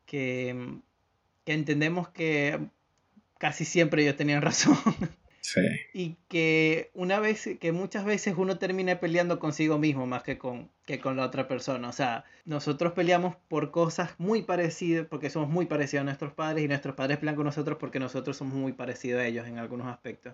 [0.06, 0.80] que,
[1.46, 2.60] que entendemos que
[3.38, 4.78] casi siempre ellos tenían razón.
[5.46, 5.62] Sí.
[5.94, 10.72] Y que una vez, que muchas veces uno termina peleando consigo mismo más que con,
[10.88, 11.88] que con la otra persona.
[11.88, 16.66] O sea, nosotros peleamos por cosas muy parecidas, porque somos muy parecidos a nuestros padres
[16.66, 19.86] y nuestros padres pelean con nosotros porque nosotros somos muy parecidos a ellos en algunos
[19.86, 20.34] aspectos.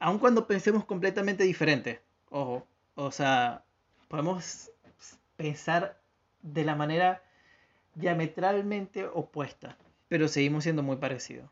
[0.00, 3.62] Aun cuando pensemos completamente diferente, ojo, o sea,
[4.08, 4.72] podemos
[5.36, 5.96] pensar
[6.42, 7.22] de la manera
[7.94, 9.78] diametralmente opuesta,
[10.08, 11.48] pero seguimos siendo muy parecidos.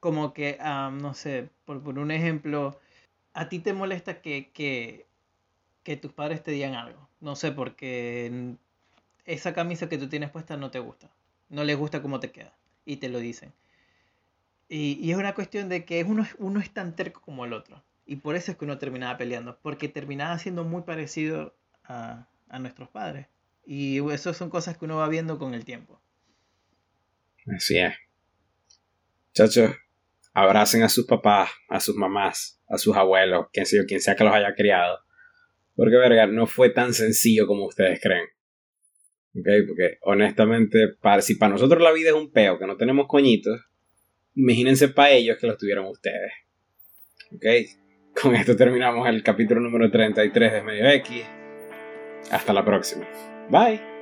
[0.00, 2.78] Como que, no sé, por, un ejemplo,
[3.32, 5.06] a ti te molesta que, que,
[5.82, 7.08] que tus padres te digan algo.
[7.20, 8.56] No sé, porque
[9.24, 11.10] esa camisa que tú tienes puesta no te gusta.
[11.48, 12.56] No les gusta cómo te queda.
[12.84, 13.52] Y te lo dicen.
[14.68, 17.82] Y, y, es una cuestión de que uno, uno es tan terco como el otro.
[18.06, 19.58] Y por eso es que uno terminaba peleando.
[19.62, 23.26] Porque terminaba siendo muy parecido a, a nuestros padres.
[23.66, 26.00] Y eso son cosas que uno va viendo con el tiempo.
[27.54, 27.94] Así es.
[29.32, 29.76] Chachos,
[30.42, 34.24] abracen a sus papás, a sus mamás, a sus abuelos, quien sea, quien sea que
[34.24, 35.00] los haya criado.
[35.74, 38.26] Porque, verga, no fue tan sencillo como ustedes creen.
[39.34, 39.46] ¿Ok?
[39.68, 43.60] Porque, honestamente, para, si para nosotros la vida es un peo, que no tenemos coñitos,
[44.34, 46.32] imagínense para ellos que los tuvieron ustedes.
[47.32, 47.44] ¿Ok?
[48.20, 51.24] Con esto terminamos el capítulo número 33 de Medio X.
[52.30, 53.06] Hasta la próxima.
[53.48, 53.97] Bye.